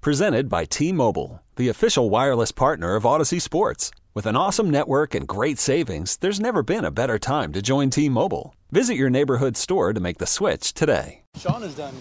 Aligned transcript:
Presented 0.00 0.48
by 0.48 0.64
T 0.64 0.92
Mobile, 0.92 1.42
the 1.56 1.68
official 1.68 2.08
wireless 2.08 2.52
partner 2.52 2.94
of 2.94 3.02
Audacy 3.02 3.42
Sports. 3.42 3.90
With 4.14 4.26
an 4.26 4.36
awesome 4.36 4.70
network 4.70 5.12
and 5.12 5.26
great 5.26 5.58
savings, 5.58 6.16
there's 6.18 6.38
never 6.38 6.62
been 6.62 6.84
a 6.84 6.92
better 6.92 7.18
time 7.18 7.52
to 7.52 7.60
join 7.60 7.90
T 7.90 8.08
Mobile. 8.08 8.54
Visit 8.70 8.94
your 8.94 9.10
neighborhood 9.10 9.56
store 9.56 9.92
to 9.92 9.98
make 9.98 10.18
the 10.18 10.26
switch 10.26 10.72
today. 10.72 11.22
Sean 11.36 11.62
has 11.62 11.74
done 11.74 11.96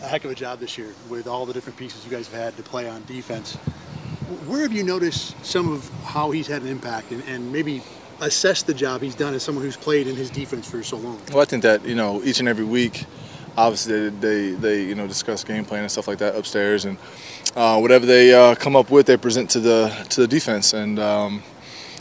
a 0.00 0.06
heck 0.06 0.24
of 0.24 0.30
a 0.30 0.34
job 0.36 0.60
this 0.60 0.78
year 0.78 0.94
with 1.08 1.26
all 1.26 1.44
the 1.44 1.52
different 1.52 1.76
pieces 1.76 2.04
you 2.04 2.10
guys 2.12 2.28
have 2.28 2.40
had 2.40 2.56
to 2.56 2.62
play 2.62 2.88
on 2.88 3.02
defense. 3.06 3.56
Where 4.46 4.60
have 4.60 4.72
you 4.72 4.84
noticed 4.84 5.34
some 5.44 5.72
of 5.72 5.90
how 6.04 6.30
he's 6.30 6.46
had 6.46 6.62
an 6.62 6.68
impact 6.68 7.10
and, 7.10 7.24
and 7.24 7.52
maybe 7.52 7.82
assess 8.20 8.62
the 8.62 8.74
job 8.74 9.02
he's 9.02 9.16
done 9.16 9.34
as 9.34 9.42
someone 9.42 9.64
who's 9.64 9.76
played 9.76 10.06
in 10.06 10.14
his 10.14 10.30
defense 10.30 10.70
for 10.70 10.84
so 10.84 10.98
long? 10.98 11.20
Well, 11.32 11.42
I 11.42 11.46
think 11.46 11.64
that 11.64 11.84
you 11.84 11.96
know 11.96 12.22
each 12.22 12.38
and 12.38 12.48
every 12.48 12.64
week, 12.64 13.06
obviously 13.56 14.10
they 14.10 14.50
they 14.52 14.82
you 14.84 14.94
know 14.94 15.06
discuss 15.06 15.44
game 15.44 15.64
plan 15.64 15.82
and 15.82 15.90
stuff 15.90 16.08
like 16.08 16.18
that 16.18 16.34
upstairs, 16.36 16.84
and 16.84 16.98
uh, 17.56 17.78
whatever 17.78 18.06
they 18.06 18.32
uh, 18.34 18.54
come 18.54 18.76
up 18.76 18.90
with, 18.90 19.06
they 19.06 19.16
present 19.16 19.50
to 19.50 19.60
the 19.60 20.06
to 20.10 20.20
the 20.20 20.28
defense, 20.28 20.72
and 20.72 20.98
um, 20.98 21.42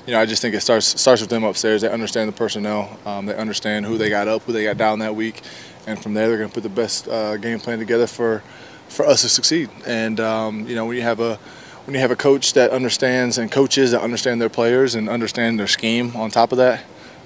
you 0.05 0.13
know 0.13 0.19
I 0.19 0.25
just 0.25 0.41
think 0.41 0.55
it 0.55 0.61
starts 0.61 0.99
starts 0.99 1.21
with 1.21 1.29
them 1.29 1.43
upstairs. 1.43 1.81
They 1.81 1.89
understand 1.89 2.29
the 2.29 2.33
personnel, 2.33 2.97
um, 3.05 3.25
they 3.25 3.35
understand 3.35 3.85
who 3.85 3.97
they 3.97 4.09
got 4.09 4.27
up, 4.27 4.43
who 4.43 4.53
they 4.53 4.63
got 4.63 4.77
down 4.77 4.99
that 4.99 5.15
week, 5.15 5.41
and 5.87 6.01
from 6.01 6.13
there 6.13 6.27
they're 6.27 6.37
going 6.37 6.49
to 6.49 6.53
put 6.53 6.63
the 6.63 6.69
best 6.69 7.07
uh, 7.07 7.37
game 7.37 7.59
plan 7.59 7.79
together 7.79 8.07
for 8.07 8.43
for 8.87 9.05
us 9.05 9.21
to 9.21 9.29
succeed. 9.29 9.69
And 9.85 10.19
um, 10.19 10.67
you 10.67 10.75
know 10.75 10.85
when 10.85 10.95
you 10.95 11.03
have 11.03 11.19
a 11.19 11.39
when 11.85 11.95
you 11.95 12.01
have 12.01 12.11
a 12.11 12.15
coach 12.15 12.53
that 12.53 12.69
understands 12.69 13.39
and 13.39 13.51
coaches 13.51 13.91
that 13.91 14.01
understand 14.01 14.39
their 14.39 14.49
players 14.49 14.93
and 14.93 15.09
understand 15.09 15.59
their 15.59 15.65
scheme 15.65 16.15
on 16.15 16.29
top 16.29 16.51
of 16.51 16.59
that, 16.59 16.83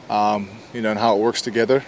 um, 0.10 0.48
you 0.74 0.82
know, 0.82 0.92
and 0.92 0.98
how 0.98 1.18
it 1.18 1.20
works 1.20 1.42
together, 1.42 1.84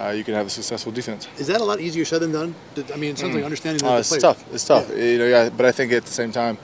uh, 0.00 0.10
you 0.10 0.24
can 0.24 0.34
have 0.34 0.46
a 0.46 0.50
successful 0.50 0.92
defense. 0.92 1.28
Is 1.38 1.46
that 1.48 1.60
a 1.60 1.64
lot 1.64 1.80
easier 1.80 2.04
said 2.04 2.20
than 2.20 2.32
done? 2.32 2.54
I 2.92 2.96
mean, 2.96 3.10
it 3.10 3.18
sounds 3.18 3.34
like 3.34 3.44
understanding 3.44 3.84
Uh, 3.86 3.94
the 3.94 3.98
it's 3.98 4.18
tough. 4.18 4.44
It's 4.54 4.64
tough. 4.64 4.88
Yeah. 4.90 5.04
You 5.04 5.18
know, 5.18 5.26
yeah. 5.26 5.50
But 5.50 5.66
I 5.66 5.72
think 5.72 5.92
at 5.92 6.04
the 6.04 6.12
same 6.12 6.32
time, 6.32 6.58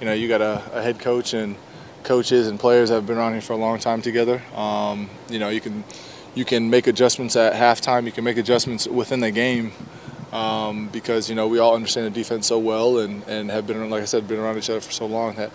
you 0.00 0.06
know, 0.06 0.12
you 0.12 0.28
got 0.28 0.40
a, 0.40 0.62
a 0.72 0.82
head 0.82 0.98
coach 0.98 1.34
and 1.34 1.56
coaches 2.02 2.48
and 2.48 2.58
players 2.58 2.88
that 2.88 2.96
have 2.96 3.06
been 3.06 3.18
around 3.18 3.32
here 3.32 3.42
for 3.42 3.52
a 3.52 3.56
long 3.56 3.78
time 3.78 4.02
together. 4.02 4.42
Um, 4.54 5.10
you 5.28 5.38
know, 5.38 5.50
you 5.50 5.60
can 5.60 5.84
you 6.34 6.44
can 6.44 6.70
make 6.70 6.86
adjustments 6.86 7.36
at 7.36 7.52
halftime. 7.54 8.06
You 8.06 8.12
can 8.12 8.24
make 8.24 8.38
adjustments 8.38 8.86
within 8.86 9.20
the 9.20 9.30
game 9.30 9.72
um, 10.32 10.88
because 10.88 11.28
you 11.28 11.34
know 11.34 11.46
we 11.48 11.58
all 11.58 11.74
understand 11.74 12.06
the 12.06 12.10
defense 12.10 12.46
so 12.46 12.58
well 12.58 12.98
and, 12.98 13.22
and 13.24 13.50
have 13.50 13.66
been 13.66 13.90
like 13.90 14.02
I 14.02 14.06
said 14.06 14.26
been 14.28 14.38
around 14.38 14.58
each 14.58 14.70
other 14.70 14.80
for 14.80 14.92
so 14.92 15.06
long 15.06 15.34
that 15.36 15.50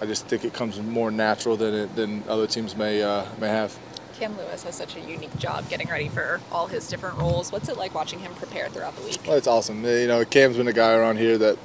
I 0.00 0.06
just 0.06 0.26
think 0.26 0.44
it 0.44 0.54
comes 0.54 0.80
more 0.80 1.10
natural 1.10 1.56
than 1.56 1.74
it, 1.74 1.96
than 1.96 2.22
other 2.28 2.46
teams 2.46 2.76
may 2.76 3.02
uh, 3.02 3.26
may 3.38 3.48
have. 3.48 3.76
Cam 4.20 4.36
Lewis 4.36 4.64
has 4.64 4.74
such 4.74 4.96
a 4.96 5.00
unique 5.00 5.34
job 5.38 5.66
getting 5.70 5.88
ready 5.88 6.10
for 6.10 6.42
all 6.52 6.66
his 6.66 6.86
different 6.86 7.16
roles. 7.16 7.50
What's 7.50 7.70
it 7.70 7.78
like 7.78 7.94
watching 7.94 8.18
him 8.18 8.34
prepare 8.34 8.68
throughout 8.68 8.94
the 8.96 9.02
week? 9.02 9.18
Well, 9.26 9.38
it's 9.38 9.46
awesome. 9.46 9.82
You 9.82 10.06
know, 10.06 10.22
Cam's 10.26 10.58
been 10.58 10.68
a 10.68 10.74
guy 10.74 10.92
around 10.92 11.16
here 11.16 11.38
that 11.38 11.56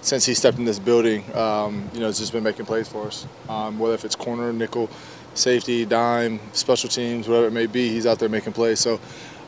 since 0.00 0.24
he 0.24 0.32
stepped 0.32 0.56
in 0.56 0.64
this 0.64 0.78
building, 0.78 1.22
um, 1.36 1.90
you 1.92 2.00
know, 2.00 2.06
has 2.06 2.18
just 2.18 2.32
been 2.32 2.42
making 2.42 2.64
plays 2.64 2.88
for 2.88 3.08
us. 3.08 3.26
Um, 3.50 3.78
whether 3.78 3.92
if 3.92 4.06
it's 4.06 4.16
corner, 4.16 4.50
nickel, 4.50 4.88
safety, 5.34 5.84
dime, 5.84 6.40
special 6.54 6.88
teams, 6.88 7.28
whatever 7.28 7.48
it 7.48 7.52
may 7.52 7.66
be, 7.66 7.90
he's 7.90 8.06
out 8.06 8.18
there 8.18 8.30
making 8.30 8.54
plays. 8.54 8.80
So, 8.80 8.98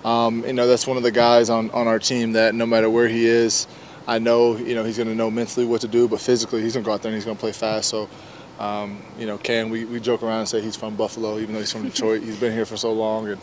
um, 0.05 0.44
you 0.44 0.53
know, 0.53 0.66
that's 0.66 0.87
one 0.87 0.99
of 0.99 1.05
the 1.05 1.10
guys 1.10 1.49
on, 1.49 1.71
on 1.71 1.87
our 1.87 1.99
team 1.99 2.32
that 2.32 2.55
no 2.55 2.66
matter 2.66 2.91
where 2.91 3.09
he 3.09 3.25
is, 3.25 3.66
I 4.06 4.19
know, 4.19 4.59
you 4.59 4.75
know, 4.75 4.84
he's 4.84 4.99
going 4.99 5.09
to 5.09 5.15
know 5.15 5.31
mentally 5.31 5.65
what 5.65 5.81
to 5.81 5.88
do, 5.88 6.06
but 6.06 6.21
physically 6.21 6.60
he's 6.60 6.75
going 6.75 6.84
to 6.84 6.87
go 6.87 6.93
out 6.93 7.00
there 7.00 7.09
and 7.09 7.16
he's 7.16 7.25
going 7.25 7.38
to 7.38 7.41
play 7.41 7.53
fast. 7.53 7.88
So, 7.88 8.10
um, 8.62 9.03
you 9.19 9.27
know, 9.27 9.39
Cam, 9.39 9.71
we, 9.71 9.84
we 9.84 9.99
joke 9.99 10.23
around 10.23 10.39
and 10.41 10.49
say 10.49 10.61
he's 10.61 10.77
from 10.77 10.95
Buffalo, 10.95 11.39
even 11.41 11.53
though 11.53 11.61
he's 11.61 11.73
from 11.73 11.83
Detroit. 11.83 12.23
he's 12.23 12.39
been 12.39 12.53
here 12.53 12.65
for 12.65 12.77
so 12.77 12.93
long 12.93 13.27
and 13.28 13.41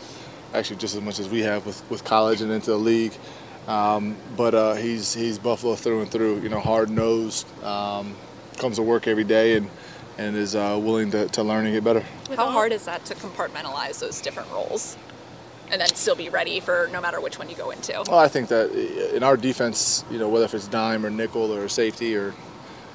actually 0.53 0.77
just 0.77 0.95
as 0.95 1.01
much 1.01 1.19
as 1.19 1.27
we 1.27 1.41
have 1.41 1.65
with, 1.65 1.83
with 1.89 2.05
college 2.05 2.41
and 2.41 2.49
into 2.51 2.71
the 2.71 2.77
league. 2.77 3.13
Um, 3.67 4.15
but 4.37 4.55
uh, 4.55 4.75
he's 4.75 5.13
he's 5.13 5.37
Buffalo 5.37 5.75
through 5.75 6.01
and 6.01 6.09
through. 6.09 6.39
You 6.39 6.49
know, 6.49 6.59
hard 6.59 6.89
nosed, 6.89 7.45
um, 7.63 8.15
comes 8.57 8.77
to 8.77 8.81
work 8.81 9.07
every 9.07 9.25
day, 9.25 9.57
and 9.57 9.69
and 10.17 10.35
is 10.35 10.55
uh, 10.55 10.79
willing 10.81 11.11
to, 11.11 11.27
to 11.27 11.43
learn 11.43 11.65
and 11.65 11.75
get 11.75 11.83
better. 11.83 12.03
How 12.35 12.49
hard 12.49 12.71
is 12.71 12.85
that 12.85 13.05
to 13.05 13.15
compartmentalize 13.15 13.99
those 13.99 14.21
different 14.21 14.49
roles 14.51 14.97
and 15.71 15.79
then 15.79 15.87
still 15.89 16.15
be 16.15 16.29
ready 16.29 16.59
for 16.59 16.89
no 16.91 16.99
matter 16.99 17.21
which 17.21 17.37
one 17.37 17.49
you 17.49 17.55
go 17.55 17.69
into? 17.69 17.93
Well, 18.07 18.19
I 18.19 18.27
think 18.27 18.49
that 18.49 18.71
in 19.13 19.21
our 19.21 19.37
defense, 19.37 20.03
you 20.09 20.17
know, 20.17 20.27
whether 20.27 20.45
if 20.45 20.53
it's 20.53 20.67
dime 20.67 21.05
or 21.05 21.09
nickel 21.09 21.53
or 21.53 21.69
safety 21.69 22.15
or 22.15 22.33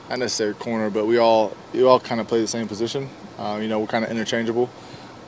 not 0.08 0.18
necessarily 0.18 0.54
corner, 0.56 0.90
but 0.90 1.06
we 1.06 1.18
all 1.18 1.56
we 1.72 1.82
all 1.82 2.00
kind 2.00 2.20
of 2.20 2.28
play 2.28 2.40
the 2.40 2.46
same 2.46 2.68
position. 2.68 3.08
Uh, 3.38 3.58
you 3.60 3.68
know, 3.68 3.80
we're 3.80 3.86
kind 3.86 4.04
of 4.04 4.10
interchangeable. 4.10 4.70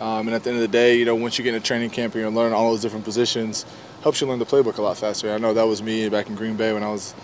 Um, 0.01 0.29
and 0.29 0.35
at 0.35 0.45
the 0.45 0.51
end 0.51 0.59
of 0.59 0.61
the 0.61 0.69
day, 0.69 0.99
you 0.99 1.07
know, 1.07 1.15
once 1.15 1.39
you 1.39 1.45
get 1.45 1.55
in 1.55 1.61
a 1.61 1.65
training 1.65 1.91
camp 1.91 2.15
and 2.15 2.23
you 2.23 2.29
learn 2.29 2.53
all 2.53 2.71
those 2.71 2.83
different 2.83 3.05
positions, 3.05 3.65
helps 4.03 4.21
you 4.21 4.27
learn 4.27 4.39
the 4.39 4.45
playbook 4.45 4.77
a 4.77 4.83
lot 4.83 4.99
faster. 4.99 5.33
I 5.33 5.39
know 5.39 5.55
that 5.55 5.67
was 5.67 5.83
me 5.83 6.09
back 6.11 6.29
in 6.29 6.35
Green 6.35 6.57
Bay 6.57 6.73
when 6.75 6.83
I 6.83 6.91
was 6.91 7.15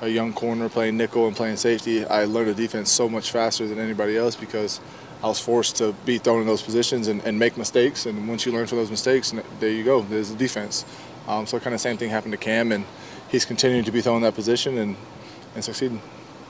a 0.00 0.08
young 0.08 0.32
corner 0.32 0.68
playing 0.68 0.96
nickel 0.96 1.26
and 1.26 1.36
playing 1.36 1.56
safety. 1.56 2.04
I 2.04 2.24
learned 2.24 2.48
the 2.48 2.54
defense 2.54 2.90
so 2.90 3.08
much 3.08 3.32
faster 3.32 3.66
than 3.66 3.78
anybody 3.78 4.16
else 4.16 4.36
because 4.36 4.80
I 5.22 5.26
was 5.26 5.40
forced 5.40 5.76
to 5.76 5.92
be 6.06 6.18
thrown 6.18 6.40
in 6.40 6.46
those 6.46 6.62
positions 6.62 7.08
and, 7.08 7.22
and 7.24 7.38
make 7.38 7.56
mistakes. 7.56 8.06
And 8.06 8.28
once 8.28 8.46
you 8.46 8.52
learn 8.52 8.66
from 8.66 8.78
those 8.78 8.90
mistakes, 8.90 9.34
there 9.58 9.70
you 9.70 9.84
go. 9.84 10.02
There's 10.02 10.30
the 10.30 10.36
defense. 10.36 10.84
Um, 11.28 11.46
so 11.46 11.58
kind 11.60 11.74
of 11.74 11.80
same 11.80 11.96
thing 11.96 12.10
happened 12.10 12.32
to 12.32 12.38
Cam, 12.38 12.72
and 12.72 12.84
he's 13.28 13.44
continuing 13.44 13.84
to 13.84 13.92
be 13.92 14.00
thrown 14.00 14.18
in 14.18 14.22
that 14.22 14.34
position 14.34 14.78
and, 14.78 14.96
and 15.54 15.64
succeeding. 15.64 16.00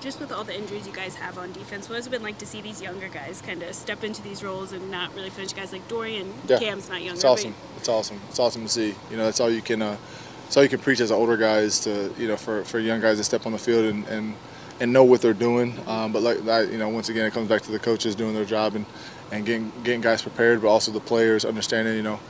Just 0.00 0.18
with 0.18 0.32
all 0.32 0.44
the 0.44 0.56
injuries 0.56 0.86
you 0.86 0.92
guys 0.92 1.14
have 1.14 1.38
on 1.38 1.52
defense, 1.52 1.88
what 1.88 1.96
has 1.96 2.06
it 2.06 2.10
been 2.10 2.22
like 2.22 2.38
to 2.38 2.46
see 2.46 2.60
these 2.60 2.80
younger 2.80 3.08
guys 3.08 3.42
kind 3.42 3.62
of 3.62 3.74
step 3.74 4.02
into 4.02 4.22
these 4.22 4.42
roles 4.42 4.72
and 4.72 4.90
not 4.90 5.14
really 5.14 5.30
finish? 5.30 5.52
Guys 5.52 5.72
like 5.72 5.86
Dorian, 5.88 6.32
Yeah. 6.48 6.58
Cam's 6.58 6.88
not 6.88 7.00
younger. 7.02 7.14
It's 7.16 7.24
awesome. 7.24 7.54
It's 7.76 7.88
awesome. 7.88 8.20
It's 8.28 8.38
awesome 8.38 8.62
to 8.62 8.68
see. 8.68 8.94
You 9.10 9.16
know, 9.16 9.24
that's 9.24 9.40
all 9.40 9.50
you 9.50 9.62
can. 9.62 9.82
Uh, 9.82 9.96
that's 10.44 10.56
all 10.56 10.62
you 10.62 10.68
can 10.68 10.80
preach 10.80 11.00
as 11.00 11.12
older 11.12 11.36
guys 11.36 11.80
to 11.80 12.12
you 12.18 12.26
know 12.26 12.36
for, 12.36 12.64
for 12.64 12.80
young 12.80 13.00
guys 13.00 13.18
to 13.18 13.24
step 13.24 13.46
on 13.46 13.52
the 13.52 13.58
field 13.58 13.84
and, 13.84 14.04
and, 14.08 14.34
and 14.80 14.92
know 14.92 15.04
what 15.04 15.20
they're 15.22 15.32
doing. 15.32 15.78
Um, 15.86 16.12
but 16.12 16.22
like 16.22 16.38
that, 16.46 16.72
you 16.72 16.78
know, 16.78 16.88
once 16.88 17.08
again, 17.08 17.26
it 17.26 17.32
comes 17.32 17.48
back 17.48 17.62
to 17.62 17.70
the 17.72 17.78
coaches 17.78 18.14
doing 18.16 18.34
their 18.34 18.44
job 18.44 18.74
and, 18.74 18.86
and 19.30 19.46
getting 19.46 19.70
getting 19.84 20.00
guys 20.00 20.22
prepared, 20.22 20.62
but 20.62 20.68
also 20.68 20.90
the 20.90 21.00
players 21.00 21.44
understanding. 21.44 21.96
You 21.96 22.02
know, 22.02 22.20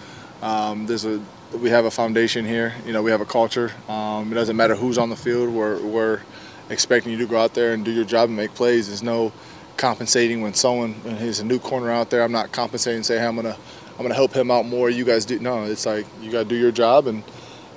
um, 0.42 0.86
there's 0.86 1.04
a 1.04 1.22
we 1.56 1.70
have 1.70 1.84
a 1.84 1.90
foundation 1.90 2.44
here. 2.44 2.74
You 2.84 2.92
know, 2.92 3.02
we 3.02 3.10
have 3.10 3.20
a 3.20 3.26
culture. 3.26 3.72
Um, 3.88 4.30
it 4.30 4.34
doesn't 4.34 4.56
matter 4.56 4.74
who's 4.74 4.98
on 4.98 5.08
the 5.08 5.16
field. 5.16 5.48
We're 5.50 5.80
we're 5.80 6.20
expecting 6.70 7.12
you 7.12 7.18
to 7.18 7.26
go 7.26 7.38
out 7.38 7.54
there 7.54 7.72
and 7.74 7.84
do 7.84 7.90
your 7.90 8.04
job 8.04 8.28
and 8.28 8.36
make 8.36 8.54
plays. 8.54 8.86
There's 8.88 9.02
no 9.02 9.32
compensating 9.76 10.40
when 10.40 10.54
someone 10.54 10.94
he's 11.18 11.40
a 11.40 11.44
new 11.44 11.58
corner 11.58 11.90
out 11.90 12.10
there. 12.10 12.22
I'm 12.22 12.32
not 12.32 12.52
compensating 12.52 12.98
and 12.98 13.06
say, 13.06 13.18
hey, 13.18 13.26
I'm 13.26 13.36
gonna 13.36 13.56
I'm 13.98 14.02
gonna 14.02 14.14
help 14.14 14.32
him 14.32 14.50
out 14.50 14.66
more. 14.66 14.88
You 14.88 15.04
guys 15.04 15.24
do 15.24 15.38
no. 15.38 15.64
It's 15.64 15.86
like 15.86 16.06
you 16.22 16.30
gotta 16.30 16.48
do 16.48 16.56
your 16.56 16.72
job, 16.72 17.06
and 17.06 17.22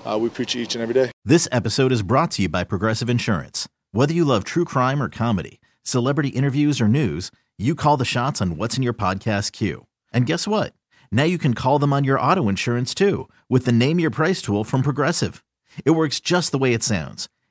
uh, 0.05 0.17
we 0.17 0.29
preach 0.29 0.55
each 0.55 0.75
and 0.75 0.81
every 0.81 0.93
day. 0.93 1.11
This 1.25 1.47
episode 1.51 1.91
is 1.91 2.01
brought 2.01 2.31
to 2.31 2.43
you 2.43 2.49
by 2.49 2.63
Progressive 2.63 3.09
Insurance. 3.09 3.67
Whether 3.91 4.13
you 4.13 4.25
love 4.25 4.43
true 4.43 4.65
crime 4.65 5.01
or 5.01 5.09
comedy, 5.09 5.59
celebrity 5.83 6.29
interviews 6.29 6.81
or 6.81 6.87
news, 6.87 7.31
you 7.57 7.75
call 7.75 7.97
the 7.97 8.05
shots 8.05 8.41
on 8.41 8.57
what's 8.57 8.77
in 8.77 8.83
your 8.83 8.93
podcast 8.93 9.51
queue. 9.51 9.85
And 10.11 10.25
guess 10.25 10.47
what? 10.47 10.73
Now 11.11 11.23
you 11.23 11.37
can 11.37 11.53
call 11.53 11.77
them 11.79 11.93
on 11.93 12.03
your 12.03 12.19
auto 12.19 12.49
insurance 12.49 12.93
too 12.93 13.29
with 13.49 13.65
the 13.65 13.71
Name 13.71 13.99
Your 13.99 14.09
Price 14.09 14.41
tool 14.41 14.63
from 14.63 14.81
Progressive. 14.81 15.43
It 15.85 15.91
works 15.91 16.19
just 16.19 16.51
the 16.51 16.57
way 16.57 16.73
it 16.73 16.83
sounds. 16.83 17.29